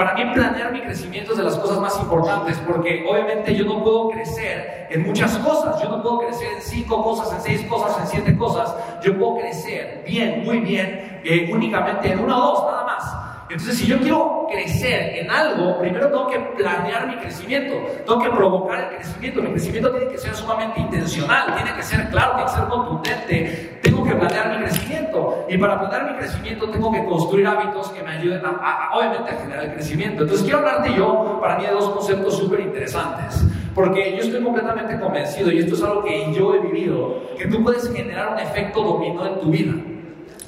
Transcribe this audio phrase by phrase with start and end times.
[0.00, 3.84] para mí planear mi crecimiento es de las cosas más importantes, porque obviamente yo no
[3.84, 8.00] puedo crecer en muchas cosas, yo no puedo crecer en cinco cosas, en seis cosas,
[8.00, 12.64] en siete cosas, yo puedo crecer bien, muy bien, eh, únicamente en una o dos,
[12.70, 13.19] nada más.
[13.50, 17.74] Entonces, si yo quiero crecer en algo, primero tengo que planear mi crecimiento,
[18.06, 19.42] tengo que provocar el crecimiento.
[19.42, 23.78] Mi crecimiento tiene que ser sumamente intencional, tiene que ser claro, tiene que ser contundente.
[23.82, 25.46] Tengo que planear mi crecimiento.
[25.48, 29.40] Y para planear mi crecimiento, tengo que construir hábitos que me ayuden, a, obviamente, a
[29.40, 30.22] generar el crecimiento.
[30.22, 33.44] Entonces, quiero hablarte yo, para mí, de dos conceptos súper interesantes.
[33.74, 37.64] Porque yo estoy completamente convencido, y esto es algo que yo he vivido, que tú
[37.64, 39.72] puedes generar un efecto dominó en tu vida.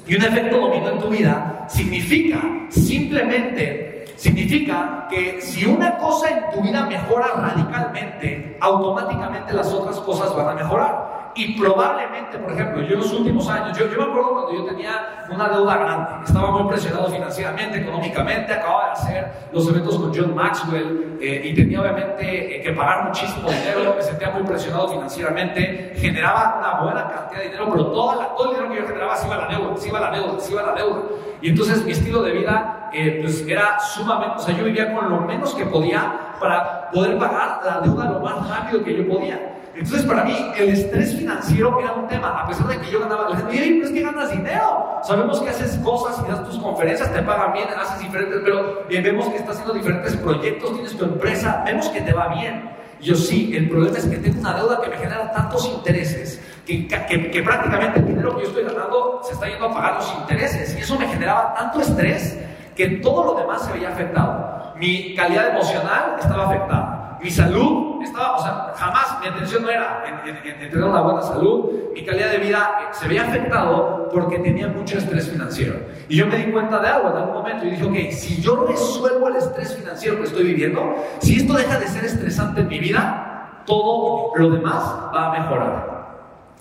[0.05, 6.51] Y un efecto dominó en tu vida significa simplemente, significa que si una cosa en
[6.51, 11.02] tu vida mejora radicalmente, automáticamente las otras cosas van a mejorar.
[11.35, 14.65] Y probablemente, por ejemplo, yo en los últimos años, yo, yo me acuerdo cuando yo
[14.65, 20.13] tenía una deuda grande, estaba muy presionado financieramente, económicamente, acababa de hacer los eventos con
[20.13, 24.89] John Maxwell eh, y tenía obviamente eh, que pagar muchísimo dinero, me sentía muy presionado
[24.89, 28.87] financieramente, generaba una buena cantidad de dinero, pero toda la, todo el dinero que yo
[28.87, 30.73] generaba se iba a la deuda, se iba a la deuda, se iba a la
[30.73, 31.01] deuda.
[31.41, 35.09] Y entonces mi estilo de vida eh, pues era sumamente, o sea, yo vivía con
[35.09, 39.53] lo menos que podía para poder pagar la deuda lo más rápido que yo podía.
[39.75, 43.29] Entonces, para mí, el estrés financiero era un tema, a pesar de que yo ganaba,
[43.29, 44.99] la gente, pero es que ganas dinero.
[45.03, 49.03] Sabemos que haces cosas y das tus conferencias, te pagan bien, haces diferentes, pero bien,
[49.03, 52.69] vemos que estás haciendo diferentes proyectos, tienes tu empresa, vemos que te va bien.
[53.01, 56.87] Yo sí, el problema es que tengo una deuda que me genera tantos intereses que,
[56.87, 60.13] que, que, prácticamente el dinero que yo estoy ganando se está yendo a pagar los
[60.21, 60.75] intereses.
[60.77, 62.39] Y eso me generaba tanto estrés
[62.75, 64.73] que todo lo demás se veía afectado.
[64.77, 70.03] Mi calidad emocional estaba afectada mi salud estaba, o sea, jamás mi atención no era
[70.25, 74.67] en, tener una buena salud, mi calidad de vida eh, se veía afectado porque tenía
[74.67, 75.75] mucho estrés financiero.
[76.09, 78.65] Y yo me di cuenta de algo en algún momento y dije, ok, si yo
[78.67, 82.79] resuelvo el estrés financiero que estoy viviendo, si esto deja de ser estresante en mi
[82.79, 85.93] vida, todo lo demás va a mejorar.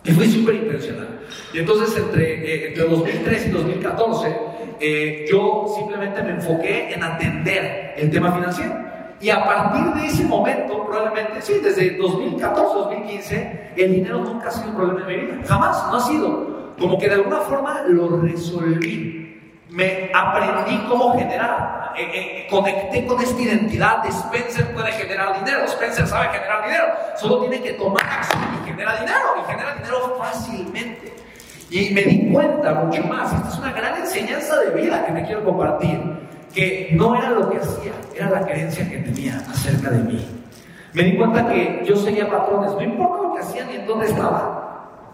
[0.04, 1.20] Y fui súper intencional.
[1.52, 4.36] Y entonces entre, eh, entre 2003 y 2014,
[4.80, 8.91] eh, yo simplemente me enfoqué en atender el tema financiero.
[9.22, 14.50] Y a partir de ese momento, probablemente, sí, desde 2014, 2015, el dinero nunca ha
[14.50, 15.34] sido un problema en mi vida.
[15.46, 16.74] Jamás, no ha sido.
[16.76, 19.40] Como que de alguna forma lo resolví.
[19.70, 21.92] Me aprendí cómo generar.
[21.96, 25.66] Eh, eh, conecté con esta identidad de Spencer puede generar dinero.
[25.66, 26.86] Spencer sabe generar dinero.
[27.16, 29.36] Solo tiene que tomar acción y genera dinero.
[29.40, 31.14] Y genera dinero fácilmente.
[31.70, 33.32] Y me di cuenta mucho más.
[33.32, 37.50] Esta es una gran enseñanza de vida que me quiero compartir que no era lo
[37.50, 40.26] que hacía, era la creencia que tenía acerca de mí.
[40.92, 44.06] Me di cuenta que yo seguía patrones, no importa lo que hacía ni en dónde
[44.06, 44.62] estaba.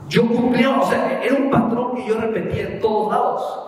[0.08, 3.64] Yo cumplía, o sea, era un patrón que yo repetía en todos lados.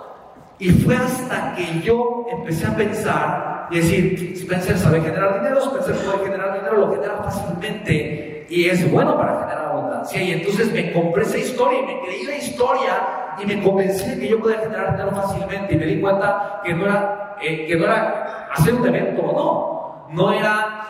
[0.59, 5.95] Y fue hasta que yo empecé a pensar y decir, Spencer sabe generar dinero, Spencer
[6.05, 8.20] puede generar dinero, lo genera fácilmente
[8.51, 10.21] y es bueno para generar abundancia.
[10.21, 14.19] Y entonces me compré esa historia y me creí la historia y me convencí de
[14.19, 15.75] que yo podía generar dinero fácilmente.
[15.75, 19.33] Y me di cuenta que no era eh, que no era hacer un evento o
[19.33, 20.83] no, no era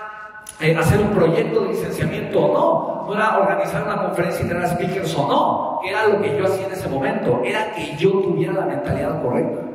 [0.58, 4.68] eh, hacer un proyecto de licenciamiento o no, no era organizar una conferencia y tener
[4.68, 8.52] speakers o no, era lo que yo hacía en ese momento, era que yo tuviera
[8.54, 9.69] la mentalidad correcta.